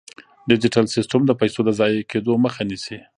ډیجیټل 0.49 0.85
سیستم 0.95 1.21
د 1.25 1.31
پيسو 1.39 1.59
د 1.65 1.69
ضایع 1.79 2.01
کیدو 2.11 2.33
مخه 2.43 2.61
نیسي. 2.69 2.97